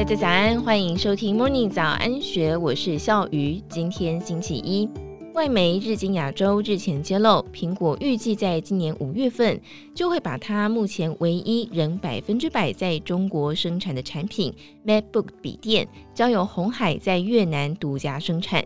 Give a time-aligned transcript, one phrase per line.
[0.00, 3.62] 大家早安，欢迎收听 Morning 早安学，我是笑鱼。
[3.68, 4.88] 今天星期一，
[5.34, 9.60] 外媒日经亚洲日前揭露，苹果预计在今年五月份
[9.94, 14.50] 就会把它目前唯一仍百分之百在中国生产的产品
[14.86, 18.64] MacBook 笔电，交由红海在越南独家生产。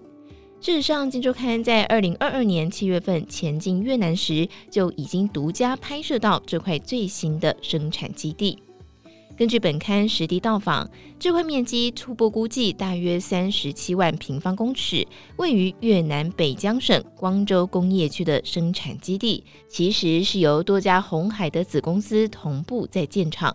[0.60, 8.56] 事实上，《金周刊》在二零二二年七月份前进越南时，就已经独家拍摄到这块最新的生产基地。
[9.36, 10.88] 根据本刊实地到访，
[11.18, 15.04] 这块面积初步估计大约三十七万平方公尺，
[15.36, 23.54] 位于越南北江省光州工业区的生产基地，其实是由多家红海的子公司同步在建厂，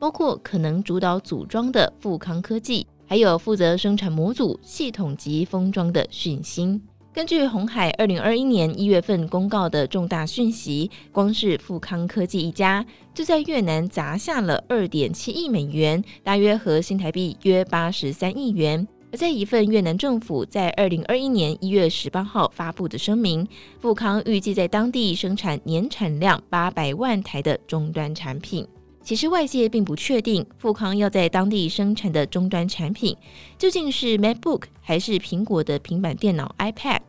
[0.00, 6.82] 包括可能主导组装的富康科技，还有负责生产模组、系统及封装的讯芯。
[7.12, 18.86] 根据鸿海二零二一年一月份公告的重大讯息，光是富康科技一家就在越南砸下了二点七亿美元，大约合新台币约八十三亿元。
[19.12, 23.44] 而在一份越南政府在二零二一年一月十八号发布的声明，
[23.80, 28.64] 富康预计在当地生产年产量八百万台的终端产品。
[29.02, 33.16] 其实外界并不确定富康要在当地生产的终端产品
[33.56, 37.00] 究竟是 MacBook 还是苹果的平板电脑 iPad。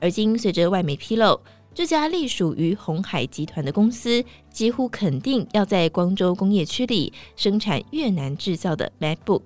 [0.00, 1.40] 而今随着外媒披露，
[1.74, 9.42] 这家隶属于鸿海集团的公司几乎肯定要在光州工业区里生产越南制造的 MacBook。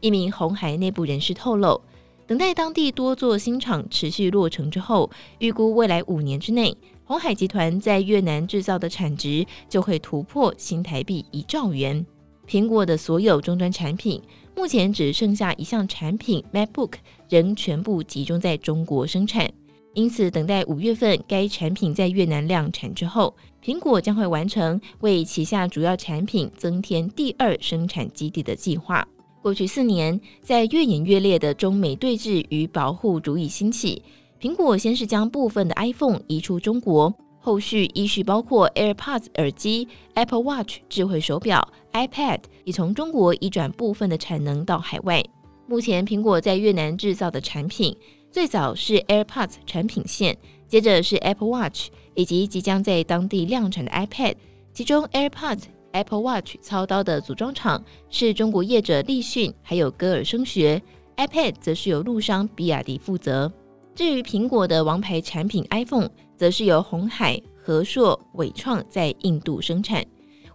[0.00, 1.80] 一名红海内部人士透露，
[2.26, 6.76] 等待当地多座新厂持续落成之后，预估未来五年之内。
[7.04, 12.04] 鸿海集团在越南制造的产值就会突破新台币一兆元。
[12.46, 14.20] 苹果的所有终端产品
[14.54, 16.94] 目前只剩下一项产品 MacBook
[17.30, 19.50] 仍全部集中在中国生产，
[19.98, 29.04] 因此等待五月份该产品在越南量产之后，苹果将会完成为旗下主要产品增添第二生产基地的计划。
[29.42, 34.00] 过去四年，在越演越烈的中美对峙与保护主义兴起。
[34.40, 45.24] 苹果先是将部分的 iPhone 移出中国，后续依序包括 AirPods 耳机、Apple Watch 智慧手表、iPad，已从中国移转部分的产能到海外。
[45.66, 47.94] 目前，苹果在越南制造的产品，
[48.38, 50.38] 最早是 AirPods 产品线，
[50.68, 54.36] 接着是 Apple Watch，以及即将在当地量产的 iPad。
[54.72, 60.80] 其中，AirPods、Apple Watch 操刀的组装厂是中国业者立讯，还有歌尔声学
[61.16, 63.52] ；iPad 则是由陆商比亚迪负责。
[63.96, 70.06] 至于苹果的王牌产品 iPhone，则是由鸿海、和硕、伟创在印度生产。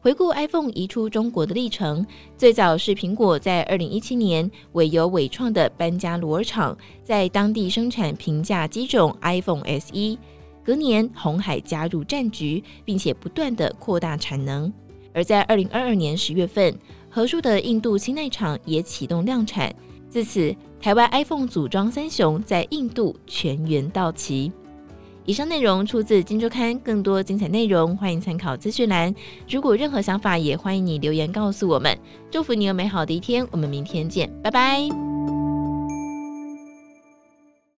[0.04, 2.06] 回顾 iPhone 移出中国的历程，
[2.38, 10.18] 最早是苹果在二零一七年委由伟创的班加罗尔厂在当地生产平价机种 iPhone SE，
[10.62, 14.70] 隔年红海加入战局，并且不断地扩大产能。
[15.14, 16.78] 而在二零二二年十月份，
[17.10, 19.74] 和硕的印度新奈厂也启动量产。
[20.10, 24.52] 自此，台湾 iPhone 组装三雄在印度全员到齐。
[25.26, 29.14] 以上内容出自《金周刊》，更多精彩内容欢迎参考资讯栏。
[29.50, 31.98] 如果任何想法，也欢迎你留言告诉我们。
[32.30, 35.13] 祝福你有美好的一天，我们明天见，拜拜。